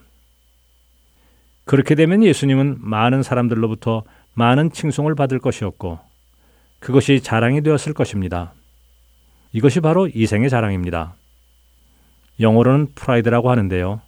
그렇게 1.64 1.94
되면 1.94 2.24
예수님은 2.24 2.78
많은 2.80 3.22
사람들로부터 3.22 4.02
많은 4.34 4.72
칭송을 4.72 5.14
받을 5.14 5.38
것이었고 5.38 6.00
그것이 6.80 7.20
자랑이 7.20 7.62
되었을 7.62 7.94
것입니다. 7.94 8.54
이것이 9.52 9.78
바로 9.78 10.08
이생의 10.08 10.50
자랑입니다. 10.50 11.14
영어로는 12.40 12.88
프라이드라고 12.96 13.52
하는데요. 13.52 14.00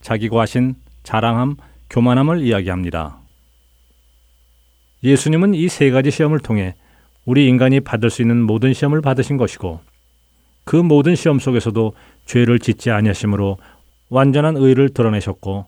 자기고 0.00 0.40
하신 0.40 0.74
자랑함, 1.02 1.56
교만함을 1.90 2.40
이야기합니다. 2.40 3.18
예수님은 5.04 5.54
이 5.54 5.68
세 5.68 5.90
가지 5.90 6.10
시험을 6.10 6.38
통해 6.38 6.76
우리 7.24 7.46
인간이 7.46 7.80
받을 7.80 8.10
수 8.10 8.22
있는 8.22 8.42
모든 8.42 8.72
시험을 8.72 9.00
받으신 9.00 9.36
것이고 9.36 9.80
그 10.64 10.76
모든 10.76 11.14
시험 11.14 11.38
속에서도 11.38 11.92
죄를 12.24 12.58
짓지 12.58 12.90
아니하심으로 12.90 13.58
완전한 14.08 14.56
의를 14.56 14.88
드러내셨고 14.90 15.66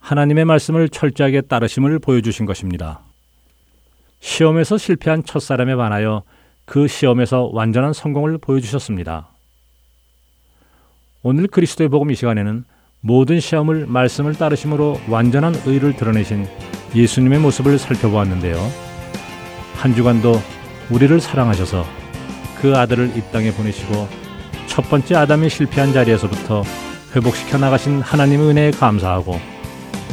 하나님의 0.00 0.44
말씀을 0.44 0.88
철저하게 0.88 1.42
따르심을 1.42 1.98
보여주신 1.98 2.46
것입니다. 2.46 3.00
시험에서 4.20 4.78
실패한 4.78 5.24
첫 5.24 5.40
사람에 5.40 5.76
반하여 5.76 6.22
그 6.64 6.86
시험에서 6.88 7.50
완전한 7.52 7.92
성공을 7.92 8.38
보여주셨습니다. 8.38 9.28
오늘 11.22 11.46
그리스도의 11.46 11.88
복음 11.88 12.10
이 12.10 12.14
시간에는 12.14 12.64
모든 13.00 13.40
시험을 13.40 13.86
말씀을 13.86 14.34
따르심으로 14.34 15.00
완전한 15.08 15.54
의를 15.66 15.94
드러내신 15.94 16.46
예수님의 16.94 17.38
모습을 17.40 17.78
살펴보았는데요. 17.78 18.87
한 19.78 19.94
주간도 19.94 20.42
우리를 20.90 21.20
사랑하셔서 21.20 21.86
그 22.60 22.76
아들을 22.76 23.12
이 23.16 23.22
땅에 23.32 23.52
보내시고 23.52 24.08
첫 24.66 24.88
번째 24.90 25.14
아담이 25.14 25.48
실패한 25.48 25.92
자리에서부터 25.92 26.64
회복시켜 27.14 27.58
나가신 27.58 28.00
하나님의 28.00 28.48
은혜에 28.48 28.70
감사하고 28.72 29.40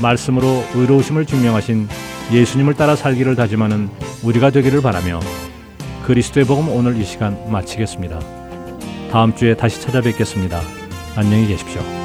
말씀으로 0.02 0.64
의로우심을 0.76 1.26
증명하신 1.26 1.88
예수님을 2.32 2.76
따라 2.76 2.96
살기를 2.96 3.36
다짐하는 3.36 3.90
우리가 4.24 4.52
되기를 4.52 4.82
바라며 4.82 5.20
그리스도의 6.06 6.46
복음 6.46 6.70
오늘 6.70 6.98
이 6.98 7.04
시간 7.04 7.38
마치겠습니다. 7.52 8.20
다음 9.12 9.36
주에 9.36 9.56
다시 9.56 9.82
찾아뵙겠습니다. 9.82 10.62
안녕히 11.16 11.48
계십시오. 11.48 12.05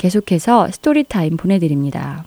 계속해서 0.00 0.70
Story 0.70 1.07
Time 1.07 1.36
보내드립니다. 1.36 2.24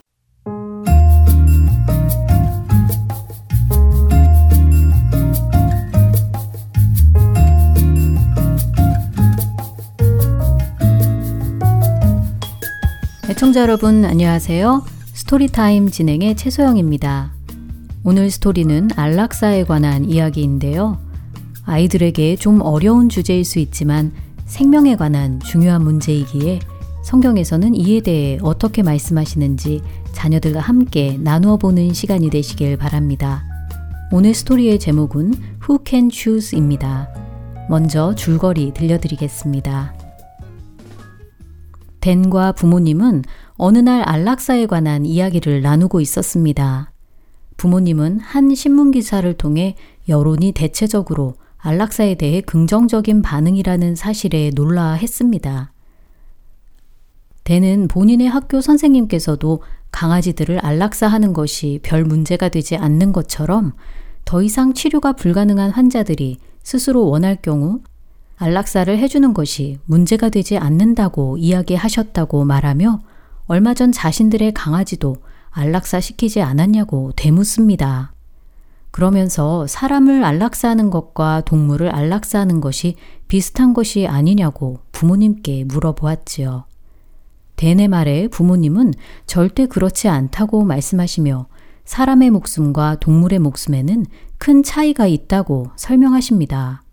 애청자 13.28 13.62
여러분 13.62 14.06
안녕하세요. 14.06 14.86
Story 15.16 15.57
Time 15.57 15.90
진행의 15.90 16.36
최소영입니다. 16.36 17.34
오늘 18.04 18.30
스토리는 18.30 18.90
안락사에 18.96 19.64
관한 19.64 20.06
이야기인데요. 20.06 21.00
아이들에게 21.66 22.36
좀 22.36 22.62
어려운 22.62 23.10
주제일 23.10 23.44
수 23.44 23.58
있지만 23.58 24.12
생명에 24.46 24.96
관한 24.96 25.40
중요한 25.40 25.84
문제이기에 25.84 26.60
성경에서는 27.04 27.76
이에 27.76 28.00
대해 28.00 28.40
어떻게 28.42 28.82
말씀하시는지 28.82 29.82
자녀들과 30.14 30.62
함께 30.62 31.18
나누어 31.20 31.58
보는 31.58 31.94
시간이 31.94 32.30
되시길 32.30 32.78
바랍니다. 32.78 33.44
오늘 34.12 34.34
스토리의 34.34 34.80
제목은 34.80 35.34
Who 35.62 35.80
Can 35.86 36.10
Choose입니다. 36.10 37.10
먼저 37.70 38.16
줄거리 38.16 38.74
들려드리겠습니다. 38.74 39.96
댄과 42.00 42.54
부모님은 42.54 43.24
어느 43.56 43.78
날 43.78 44.08
안락사에 44.08 44.66
관한 44.66 45.06
이야기를 45.06 45.62
나누고 45.62 46.00
있었습니다. 46.02 46.92
부모님은 47.58 48.20
한 48.20 48.56
신문 48.56 48.92
기사를 48.92 49.32
통해 49.34 49.76
여론이 50.08 50.54
대체적으로 50.54 51.36
안락사에 51.58 52.16
대해 52.16 52.42
긍정적인 52.42 53.22
반응이라는 53.22 53.96
사실에 53.96 54.52
놀라 54.54 54.94
했습니다. 54.94 55.73
대는 57.44 57.88
본인의 57.88 58.28
학교 58.28 58.62
선생님께서도 58.62 59.62
강아지들을 59.92 60.66
안락사하는 60.66 61.34
것이 61.34 61.80
별 61.84 62.04
문제가 62.04 62.50
되지 62.50 62.78
않는 62.78 63.12
것처럼 63.12 63.74
더 64.26 64.42
이상 64.42 64.74
치료가 64.74 65.14
불가능한 65.14 65.72
환자들이 65.72 66.38
스스로 66.64 67.08
원할 67.10 67.38
경우 67.42 67.82
안락사를 68.38 68.98
해주는 68.98 69.34
것이 69.34 69.80
문제가 69.86 70.30
되지 70.30 70.58
않는다고 70.58 71.38
이야기하셨다고 71.38 72.46
말하며 72.46 73.02
얼마 73.46 73.74
전 73.74 73.92
자신들의 73.92 74.54
강아지도 74.54 75.18
안락사 75.52 76.00
시키지 76.00 76.42
않았냐고 76.42 77.12
되묻습니다. 77.16 78.14
그러면서 78.92 79.68
사람을 79.68 80.24
안락사하는 80.24 80.90
것과 80.90 81.42
동물을 81.42 81.94
안락사하는 81.94 82.62
것이 82.62 82.96
비슷한 83.28 83.74
것이 83.74 84.08
아니냐고 84.08 84.80
부모님께 84.92 85.66
물어보았지요. 85.66 86.66
대내 87.64 87.88
말에 87.88 88.28
부모님은 88.28 88.94
절대 89.26 89.68
그렇지 89.68 90.10
않다고 90.10 90.66
말씀하시며 90.66 91.48
사람의 91.86 92.30
목숨과 92.32 92.98
동물의 93.00 93.40
목숨에는 93.40 94.06
큰 94.38 94.64
차이가 94.64 95.08
있다고 95.08 95.68
설명하십니다. 95.78 96.84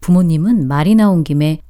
부모님은 0.00 0.68
말이 0.68 0.94
나온 0.94 1.24
김에 1.24 1.62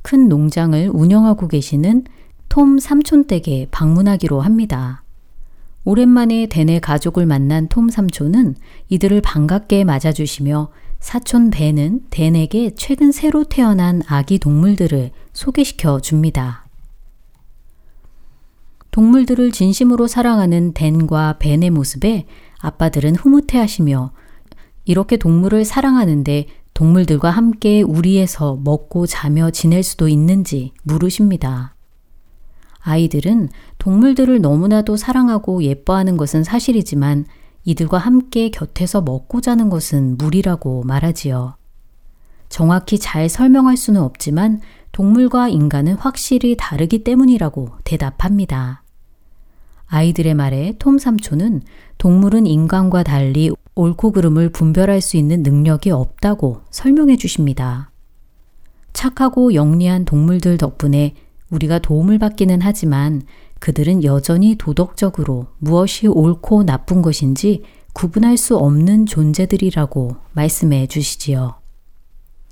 큰 0.00 0.30
농장을 0.30 0.88
운영하고 0.90 1.48
계시는 1.48 2.04
톰 2.48 2.78
삼촌 2.78 3.26
댁에 3.26 3.66
방문하기로 3.70 4.40
합니다. 4.40 5.04
오랜만에 5.84 6.46
대내 6.46 6.80
가족을 6.80 7.26
만난 7.26 7.68
톰 7.68 7.90
삼촌은 7.90 8.54
이들을 8.88 9.20
반갑게 9.20 9.84
맞아주시며 9.84 10.70
사촌 10.98 11.50
벤은 11.50 12.06
댄에게 12.08 12.70
최근 12.74 13.12
새로 13.12 13.44
태어난 13.44 14.00
아기 14.06 14.38
동물들을 14.38 15.10
소개시켜 15.34 16.00
줍니다. 16.00 16.59
동물들을 18.90 19.52
진심으로 19.52 20.06
사랑하는 20.06 20.72
댄과 20.72 21.38
벤의 21.38 21.70
모습에 21.70 22.26
아빠들은 22.58 23.16
흐뭇해하시며 23.16 24.12
이렇게 24.84 25.16
동물을 25.16 25.64
사랑하는데 25.64 26.46
동물들과 26.74 27.30
함께 27.30 27.82
우리에서 27.82 28.58
먹고 28.62 29.06
자며 29.06 29.50
지낼 29.50 29.82
수도 29.82 30.08
있는지 30.08 30.72
물으십니다. 30.82 31.74
아이들은 32.80 33.50
동물들을 33.78 34.40
너무나도 34.40 34.96
사랑하고 34.96 35.62
예뻐하는 35.62 36.16
것은 36.16 36.42
사실이지만 36.42 37.26
이들과 37.64 37.98
함께 37.98 38.50
곁에서 38.50 39.02
먹고 39.02 39.40
자는 39.40 39.68
것은 39.68 40.16
무리라고 40.16 40.82
말하지요. 40.84 41.56
정확히 42.48 42.98
잘 42.98 43.28
설명할 43.28 43.76
수는 43.76 44.00
없지만 44.00 44.60
동물과 45.00 45.48
인간은 45.48 45.94
확실히 45.94 46.58
다르기 46.58 47.04
때문이라고 47.04 47.70
대답합니다. 47.84 48.82
아이들의 49.86 50.34
말에 50.34 50.74
톰 50.78 50.98
삼촌은 50.98 51.62
동물은 51.96 52.44
인간과 52.44 53.02
달리 53.02 53.50
옳고 53.76 54.12
그름을 54.12 54.50
분별할 54.50 55.00
수 55.00 55.16
있는 55.16 55.42
능력이 55.42 55.90
없다고 55.90 56.60
설명해 56.68 57.16
주십니다. 57.16 57.90
착하고 58.92 59.54
영리한 59.54 60.04
동물들 60.04 60.58
덕분에 60.58 61.14
우리가 61.48 61.78
도움을 61.78 62.18
받기는 62.18 62.60
하지만 62.60 63.22
그들은 63.58 64.04
여전히 64.04 64.56
도덕적으로 64.56 65.46
무엇이 65.56 66.08
옳고 66.08 66.64
나쁜 66.64 67.00
것인지 67.00 67.62
구분할 67.94 68.36
수 68.36 68.58
없는 68.58 69.06
존재들이라고 69.06 70.16
말씀해 70.34 70.88
주시지요. 70.88 71.54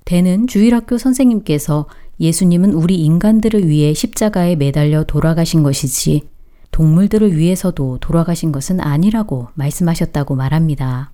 대는 0.07 0.47
주일학교 0.47 0.97
선생님께서 0.97 1.85
예수님은 2.21 2.73
우리 2.75 2.97
인간들을 2.97 3.69
위해 3.69 3.95
십자가에 3.95 4.57
매달려 4.57 5.05
돌아가신 5.05 5.63
것이지 5.63 6.29
동물들을 6.71 7.37
위해서도 7.37 7.99
돌아가신 8.01 8.53
것은 8.53 8.81
아니라고 8.81 9.49
말씀하셨다고 9.55 10.35
말합니다. 10.35 11.13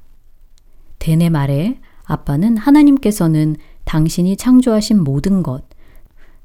댄의 0.99 1.31
말에 1.31 1.79
아빠는 2.05 2.57
하나님께서는 2.57 3.57
당신이 3.85 4.37
창조하신 4.37 5.03
모든 5.03 5.43
것, 5.43 5.64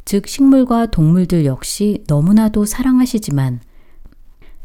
즉 0.06 0.28
식물과 0.28 0.88
동물들 0.88 1.46
역시 1.46 2.04
너무나도 2.08 2.66
사랑하시지만 2.66 3.62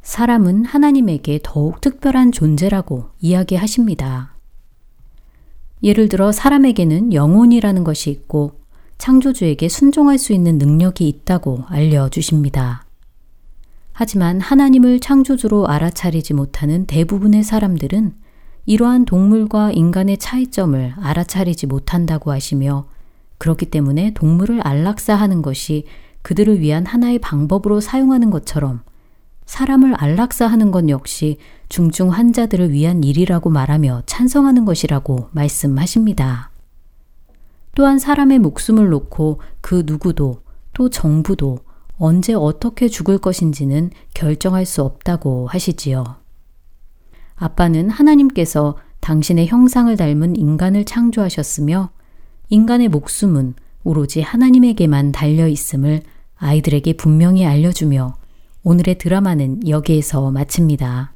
사람은 0.02 0.64
하나님에게 0.64 1.40
더욱 1.42 1.80
특별한 1.80 2.32
존재라고 2.32 3.06
이야기하십니다. 3.20 4.34
예를 5.82 6.08
들어 6.08 6.32
사람에게는 6.32 7.12
영혼이라는 7.12 7.84
것이 7.84 8.10
있고 8.10 8.63
창조주에게 8.98 9.68
순종할 9.68 10.18
수 10.18 10.32
있는 10.32 10.58
능력이 10.58 11.08
있다고 11.08 11.64
알려주십니다. 11.68 12.84
하지만 13.92 14.40
하나님을 14.40 15.00
창조주로 15.00 15.68
알아차리지 15.68 16.34
못하는 16.34 16.86
대부분의 16.86 17.44
사람들은 17.44 18.14
이러한 18.66 19.04
동물과 19.04 19.72
인간의 19.72 20.18
차이점을 20.18 20.94
알아차리지 20.96 21.66
못한다고 21.66 22.32
하시며 22.32 22.88
그렇기 23.38 23.66
때문에 23.66 24.14
동물을 24.14 24.66
안락사하는 24.66 25.42
것이 25.42 25.84
그들을 26.22 26.60
위한 26.60 26.86
하나의 26.86 27.18
방법으로 27.18 27.80
사용하는 27.80 28.30
것처럼 28.30 28.80
사람을 29.44 29.94
안락사하는 30.02 30.70
것 30.70 30.88
역시 30.88 31.36
중증 31.68 32.10
환자들을 32.10 32.72
위한 32.72 33.04
일이라고 33.04 33.50
말하며 33.50 34.04
찬성하는 34.06 34.64
것이라고 34.64 35.28
말씀하십니다. 35.32 36.53
또한 37.74 37.98
사람의 37.98 38.38
목숨을 38.38 38.88
놓고 38.88 39.40
그 39.60 39.82
누구도 39.86 40.42
또 40.72 40.90
정부도 40.90 41.58
언제 41.96 42.34
어떻게 42.34 42.88
죽을 42.88 43.18
것인지는 43.18 43.90
결정할 44.14 44.66
수 44.66 44.82
없다고 44.82 45.46
하시지요. 45.46 46.04
아빠는 47.36 47.90
하나님께서 47.90 48.76
당신의 49.00 49.48
형상을 49.48 49.94
닮은 49.96 50.36
인간을 50.36 50.84
창조하셨으며 50.84 51.90
인간의 52.48 52.88
목숨은 52.88 53.54
오로지 53.82 54.22
하나님에게만 54.22 55.12
달려 55.12 55.46
있음을 55.46 56.00
아이들에게 56.36 56.94
분명히 56.94 57.44
알려주며 57.44 58.16
오늘의 58.62 58.98
드라마는 58.98 59.68
여기에서 59.68 60.30
마칩니다. 60.30 61.12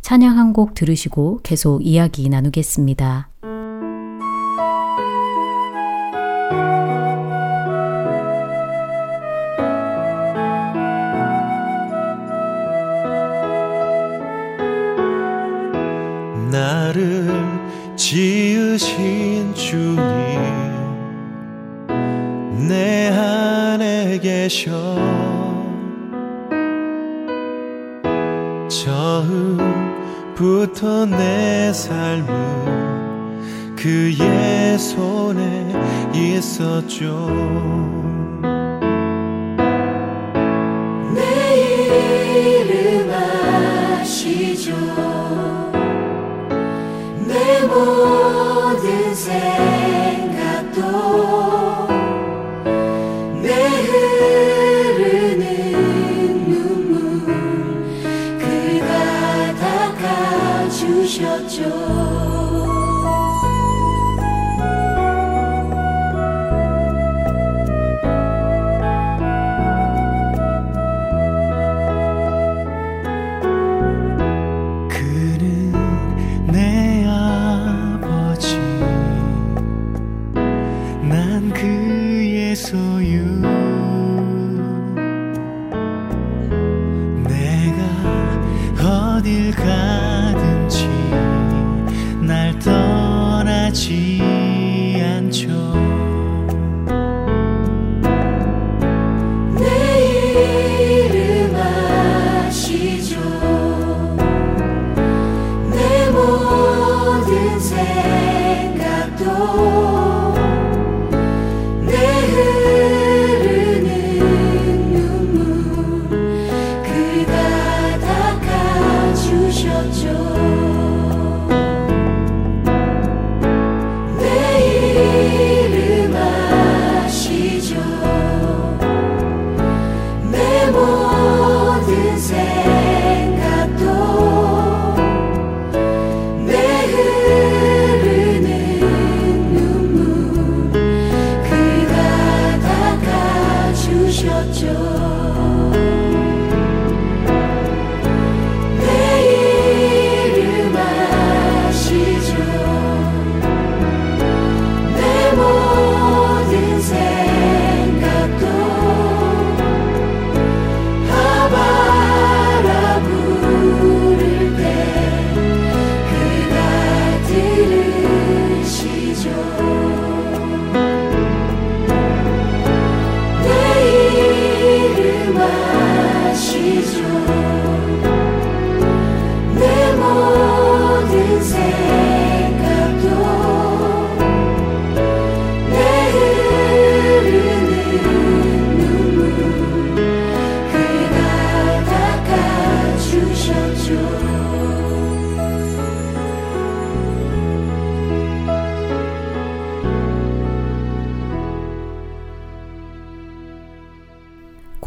찬양 0.00 0.38
한 0.38 0.52
곡 0.52 0.74
들으시고 0.74 1.40
계속 1.42 1.84
이야기 1.84 2.28
나누겠습니다. 2.28 3.28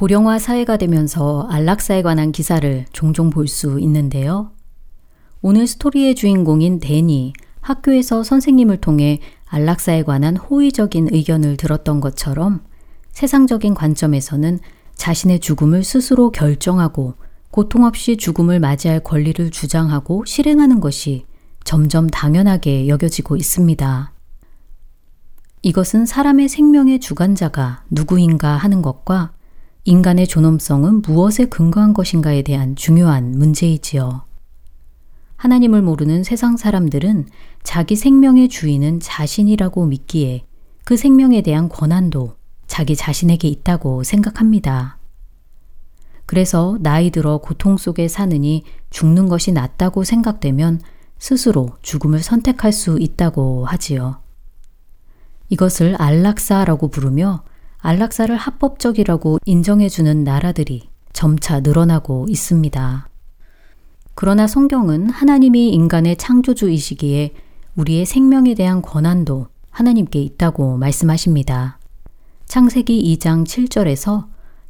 고령화 0.07 0.39
사회가 0.39 0.77
되면서 0.77 1.49
안락사에 1.49 2.01
관한 2.01 2.31
기사를 2.31 2.85
종종 2.93 3.29
볼 3.29 3.49
수 3.49 3.77
있는데요. 3.81 4.51
오늘 5.41 5.67
스토리의 5.67 6.15
주인공인 6.15 6.79
댄이 6.79 7.33
학교에서 7.59 8.23
선생님을 8.23 8.77
통해 8.77 9.19
안락사에 9.47 10.03
관한 10.03 10.37
호의적인 10.37 11.09
의견을 11.11 11.57
들었던 11.57 11.99
것처럼 11.99 12.63
세상적인 13.11 13.73
관점에서는 13.73 14.59
자신의 14.95 15.41
죽음을 15.41 15.83
스스로 15.83 16.31
결정하고 16.31 17.15
고통 17.51 17.83
없이 17.83 18.15
죽음을 18.15 18.61
맞이할 18.61 19.01
권리를 19.01 19.51
주장하고 19.51 20.23
실행하는 20.23 20.79
것이 20.79 21.25
점점 21.65 22.07
당연하게 22.07 22.87
여겨지고 22.87 23.35
있습니다. 23.35 24.13
이것은 25.63 26.05
사람의 26.05 26.47
생명의 26.47 27.01
주관자가 27.01 27.83
누구인가 27.89 28.55
하는 28.55 28.81
것과 28.81 29.33
인간의 29.87 30.27
존엄성은 30.27 31.01
무엇에 31.01 31.45
근거한 31.45 31.93
것인가에 31.93 32.41
대한 32.41 32.75
중요한 32.75 33.31
문제이지요. 33.31 34.25
하나님을 35.37 35.81
모르는 35.81 36.25
세상 36.25 36.57
사람들은 36.57 37.29
자기 37.63 37.95
생명의 37.95 38.49
주인은 38.49 38.99
자신이라고 38.99 39.85
믿기에 39.85 40.43
그 40.83 40.97
생명에 40.97 41.41
대한 41.41 41.69
권한도 41.69 42.35
자기 42.67 42.97
자신에게 42.97 43.47
있다고 43.47 44.03
생각합니다. 44.03 44.97
그래서 46.25 46.77
나이 46.81 47.09
들어 47.09 47.37
고통 47.37 47.77
속에 47.77 48.09
사느니 48.09 48.65
죽는 48.89 49.29
것이 49.29 49.53
낫다고 49.53 50.03
생각되면 50.03 50.81
스스로 51.17 51.69
죽음을 51.81 52.19
선택할 52.19 52.73
수 52.73 52.99
있다고 52.99 53.63
하지요. 53.63 54.17
이것을 55.47 55.95
안락사라고 55.97 56.89
부르며 56.89 57.45
안락사를 57.87 58.35
합법적이라고 58.35 59.39
인정해주는 59.45 60.25
나라들이 60.25 60.89
점차 61.13 61.61
늘어나고 61.61 62.25
있습니다. 62.27 63.07
그러나 64.13 64.45
성경은 64.45 65.09
하나님이 65.09 65.69
인간의 65.69 66.17
창조주이시기에 66.17 67.33
우리의 67.77 68.05
생명에 68.05 68.55
대한 68.55 68.81
권한도 68.81 69.47
하나님께 69.69 70.21
있다고 70.21 70.75
말씀하십니다. 70.75 71.79
창세기 72.45 73.17
2장 73.17 73.45
7절에서 73.45 74.25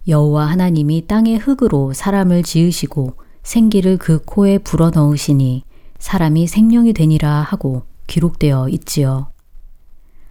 여호와 0.08 0.46
하나님이 0.46 1.08
땅의 1.08 1.40
흙으로 1.40 1.94
사람을 1.94 2.44
지으시고 2.44 3.16
생기를 3.42 3.98
그 3.98 4.22
코에 4.26 4.60
불어넣으시니 4.60 5.64
사람이 5.98 6.46
생명이 6.46 6.94
되니라 6.94 7.42
하고 7.42 7.82
기록되어 8.06 8.70
있지요. 8.70 9.32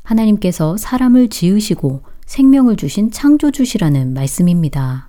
하나님께서 0.04 0.76
사람을 0.76 1.30
지으시고 1.30 2.02
생명을 2.26 2.76
주신 2.76 3.10
창조주시라는 3.10 4.12
말씀입니다. 4.12 5.08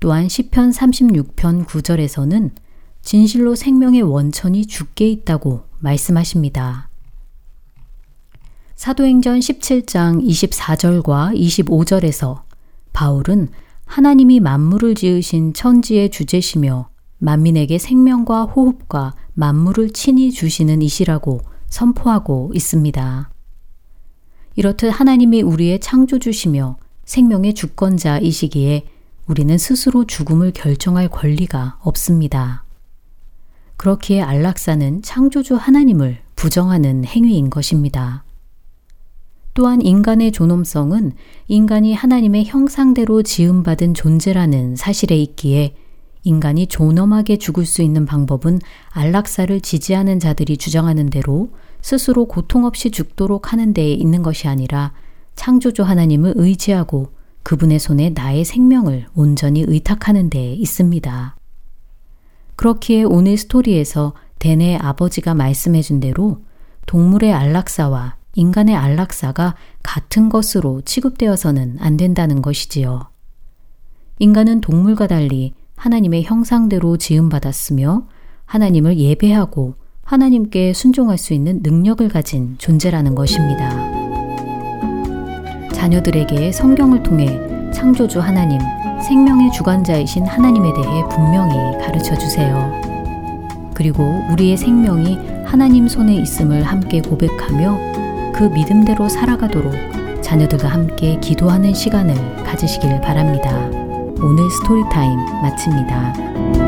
또한 0.00 0.28
시편 0.28 0.70
36편 0.70 1.66
9절에서는 1.66 2.50
진실로 3.02 3.54
생명의 3.54 4.02
원천이 4.02 4.66
죽게 4.66 5.08
있다고 5.08 5.64
말씀하십니다. 5.78 6.88
사도행전 8.74 9.40
17장 9.40 10.24
24절과 10.24 11.36
25절에서 11.36 12.42
바울은 12.92 13.48
하나님이 13.86 14.40
만물을 14.40 14.94
지으신 14.94 15.52
천지의 15.52 16.10
주제시며 16.10 16.88
만민에게 17.18 17.78
생명과 17.78 18.44
호흡과 18.44 19.14
만물을 19.34 19.90
친히 19.92 20.30
주시는 20.30 20.82
이시라고 20.82 21.40
선포하고 21.68 22.52
있습니다. 22.54 23.30
이렇듯 24.58 24.90
하나님이 24.92 25.42
우리의 25.42 25.78
창조주시며 25.78 26.78
생명의 27.04 27.54
주권자이시기에 27.54 28.86
우리는 29.28 29.56
스스로 29.56 30.04
죽음을 30.04 30.50
결정할 30.50 31.08
권리가 31.08 31.78
없습니다. 31.80 32.64
그렇기에 33.76 34.20
안락사는 34.20 35.02
창조주 35.02 35.54
하나님을 35.54 36.18
부정하는 36.34 37.04
행위인 37.04 37.50
것입니다. 37.50 38.24
또한 39.54 39.80
인간의 39.80 40.32
존엄성은 40.32 41.12
인간이 41.46 41.94
하나님의 41.94 42.46
형상대로 42.46 43.22
지음받은 43.22 43.94
존재라는 43.94 44.74
사실에 44.74 45.16
있기에 45.18 45.76
인간이 46.24 46.66
존엄하게 46.66 47.36
죽을 47.36 47.64
수 47.64 47.82
있는 47.82 48.06
방법은 48.06 48.58
안락사를 48.90 49.60
지지하는 49.60 50.18
자들이 50.18 50.56
주장하는 50.56 51.10
대로 51.10 51.52
스스로 51.80 52.26
고통 52.26 52.64
없이 52.64 52.90
죽도록 52.90 53.52
하는 53.52 53.72
데에 53.72 53.92
있는 53.92 54.22
것이 54.22 54.48
아니라 54.48 54.92
창조주 55.34 55.82
하나님을 55.82 56.34
의지하고 56.36 57.12
그분의 57.42 57.78
손에 57.78 58.10
나의 58.10 58.44
생명을 58.44 59.06
온전히 59.14 59.64
의탁하는 59.66 60.30
데에 60.30 60.52
있습니다. 60.54 61.36
그렇기에 62.56 63.04
오늘 63.04 63.36
스토리에서 63.36 64.14
댄의 64.38 64.76
아버지가 64.78 65.34
말씀해 65.34 65.80
준 65.82 66.00
대로 66.00 66.42
동물의 66.86 67.32
안락사와 67.32 68.16
인간의 68.34 68.76
안락사가 68.76 69.54
같은 69.82 70.28
것으로 70.28 70.82
취급되어서는 70.82 71.76
안 71.80 71.96
된다는 71.96 72.42
것이지요. 72.42 73.10
인간은 74.18 74.60
동물과 74.60 75.06
달리 75.06 75.54
하나님의 75.76 76.24
형상대로 76.24 76.96
지음받았으며 76.96 78.08
하나님을 78.44 78.98
예배하고 78.98 79.74
하나님께 80.08 80.72
순종할 80.72 81.18
수 81.18 81.34
있는 81.34 81.60
능력을 81.62 82.08
가진 82.08 82.54
존재라는 82.56 83.14
것입니다. 83.14 83.68
자녀들에게 85.70 86.50
성경을 86.50 87.02
통해 87.02 87.38
창조주 87.72 88.18
하나님, 88.18 88.58
생명의 89.06 89.52
주관자이신 89.52 90.24
하나님에 90.24 90.72
대해 90.72 91.02
분명히 91.10 91.76
가르쳐 91.84 92.16
주세요. 92.16 92.72
그리고 93.74 94.02
우리의 94.32 94.56
생명이 94.56 95.18
하나님 95.44 95.86
손에 95.86 96.14
있음을 96.14 96.62
함께 96.62 97.02
고백하며 97.02 98.32
그 98.32 98.44
믿음대로 98.44 99.10
살아가도록 99.10 99.74
자녀들과 100.22 100.68
함께 100.68 101.20
기도하는 101.20 101.74
시간을 101.74 102.44
가지시길 102.44 103.02
바랍니다. 103.02 103.54
오늘 104.22 104.50
Story 104.50 104.88
Time 104.88 105.18
마칩니다. 105.42 106.67